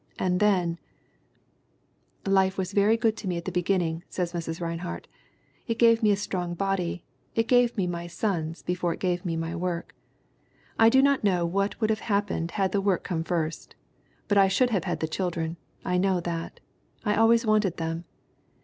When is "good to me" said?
2.97-3.37